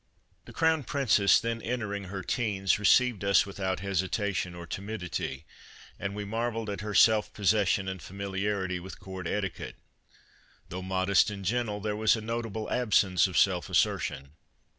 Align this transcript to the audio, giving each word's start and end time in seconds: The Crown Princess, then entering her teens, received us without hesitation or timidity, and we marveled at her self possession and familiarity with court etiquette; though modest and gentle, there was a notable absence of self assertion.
The 0.45 0.51
Crown 0.51 0.83
Princess, 0.83 1.39
then 1.39 1.61
entering 1.61 2.05
her 2.05 2.23
teens, 2.23 2.79
received 2.79 3.23
us 3.23 3.45
without 3.45 3.81
hesitation 3.81 4.55
or 4.55 4.65
timidity, 4.65 5.45
and 5.99 6.15
we 6.15 6.25
marveled 6.25 6.71
at 6.71 6.81
her 6.81 6.95
self 6.95 7.31
possession 7.33 7.87
and 7.87 8.01
familiarity 8.01 8.79
with 8.79 8.99
court 8.99 9.27
etiquette; 9.27 9.75
though 10.69 10.81
modest 10.81 11.29
and 11.29 11.45
gentle, 11.45 11.79
there 11.81 11.95
was 11.95 12.15
a 12.15 12.21
notable 12.21 12.67
absence 12.71 13.27
of 13.27 13.37
self 13.37 13.69
assertion. 13.69 14.31